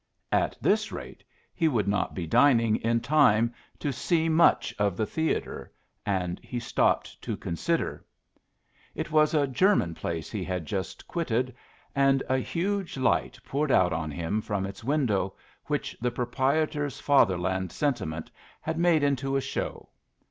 [0.31, 1.23] At this rate
[1.53, 5.71] he would not be dining in time to see much of the theatre,
[6.07, 8.03] and he stopped to consider.
[8.95, 11.53] It was a German place he had just quitted,
[11.95, 15.35] and a huge light poured out on him from its window,
[15.65, 19.89] which the proprietor's father land sentiment had made into a show.